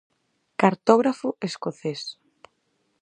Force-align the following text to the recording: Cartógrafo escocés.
Cartógrafo 0.61 1.29
escocés. 1.47 2.01